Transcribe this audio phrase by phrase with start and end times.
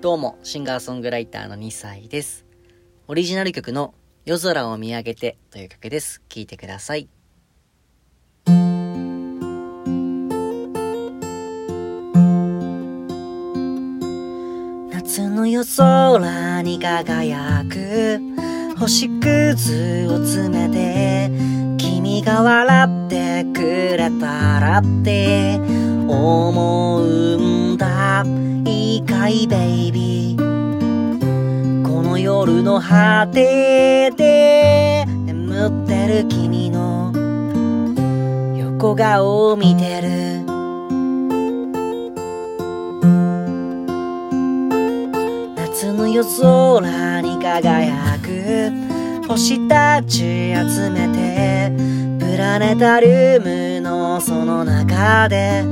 [0.00, 2.46] どうも、シンガーソングライターの2歳です。
[3.08, 6.22] オリジナル曲の夜空を見上げてという曲です。
[6.28, 7.08] 聴いてください。
[14.92, 18.20] 夏の夜空に輝く
[18.78, 21.28] 星屑を詰めて
[21.76, 25.56] 君が笑ってくれたらって
[26.06, 28.24] 思うんだ
[28.98, 37.12] いいかいベイビーこの夜の果てで眠ってる君の
[38.58, 40.08] 横顔を見てる。
[45.54, 51.70] 夏の夜空に輝く星たち集めて
[52.18, 53.06] プラネタリ
[53.36, 55.62] ウムのその中で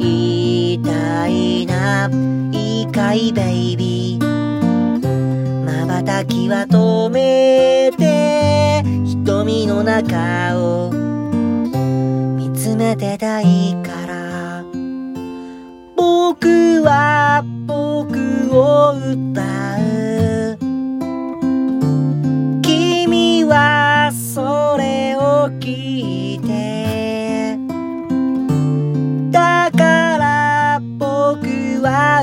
[0.00, 0.45] い
[0.78, 2.10] たいな。
[2.52, 4.26] いいかいベイビー。
[6.06, 14.64] 瞬きは止めて瞳の中を見つめてたいから。
[15.96, 18.18] 僕は僕
[18.52, 19.42] を歌
[19.80, 20.58] う。
[22.62, 25.95] 君はそれを聞いて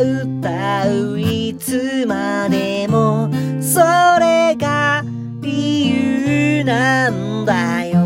[0.02, 3.30] 歌ういつまでも
[3.62, 3.80] そ
[4.20, 5.04] れが
[5.42, 8.04] 理由なんだよ。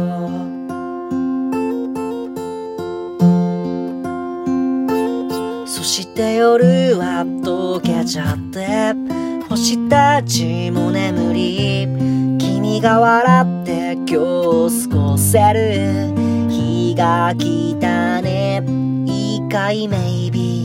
[5.66, 8.94] そして夜は溶けちゃって
[9.50, 11.88] 星たちも眠り
[12.40, 16.14] 君が笑って今日過ごせる。
[16.50, 18.64] 日が来たね。
[19.06, 20.57] いいかいメイビー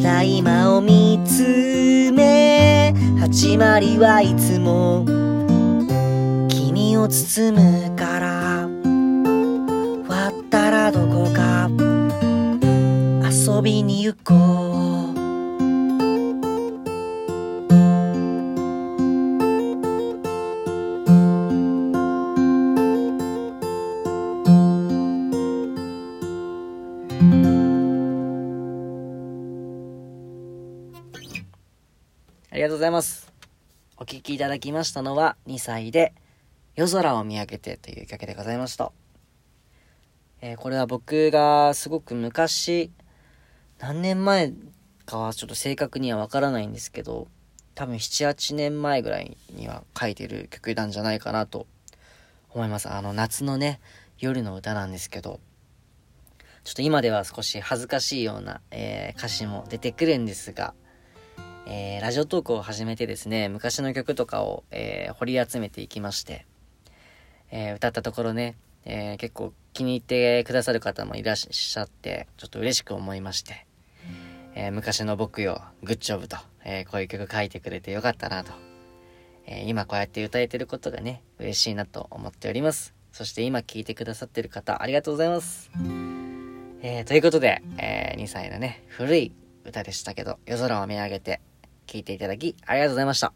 [0.00, 5.04] ただいまを見つめ始まりはいつも
[6.48, 8.66] 君を包むから
[10.08, 11.68] 割ったらどこか
[13.30, 14.69] 遊びに行こう。
[32.52, 33.32] ありがとうございます。
[33.96, 36.12] お聴きいただきましたのは2歳で
[36.74, 38.90] 夜空を見上げてという曲でございました。
[40.40, 42.90] えーこれは僕がすごく昔、
[43.78, 44.52] 何年前
[45.06, 47.28] かはちょっと正確にはわからないんですけど、
[47.76, 51.68] 多分7、8年前ぐらいには書いてる曲なんじゃないかなと
[52.52, 52.88] 思います。
[52.88, 53.78] あの夏のね、
[54.18, 55.38] 夜の歌なんですけど、
[56.64, 60.74] ちょっと今では少し恥ずかしいような、えー歌詞も出てくるんですが、
[61.72, 66.44] えーラジオトークを始めてですね、昔の曲とかを、えー掘り集めていきまして、
[67.52, 73.66] えー歌ったところね、え結構気に入ってくださる方もいらっしゃって、ちょっと嬉しく思いまして、
[74.56, 78.50] え昔の僕よ、グッジョブと、えこういう曲書いてくれてよかったなと、
[79.46, 82.94] え今こうやって歌えてることがね、嬉しいなと思っております。
[83.12, 85.70] そして今聴いてくださってる方、ありがとうございます。
[86.82, 89.32] えということで、え2歳のね、古い
[89.64, 91.40] 歌でしたけど、夜空を見上げて
[91.90, 93.32] 聴いていただきありがとうございました。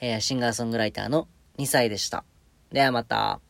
[0.00, 1.28] えーシンガーソングライターの
[1.58, 2.24] 2歳でした。
[2.72, 3.43] ではまた。